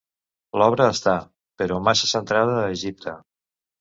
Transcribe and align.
L'obra 0.61 0.87
està, 0.93 1.13
però, 1.63 1.77
massa 1.89 2.09
centrada 2.15 2.57
a 2.63 2.67
Egipte. 2.79 3.15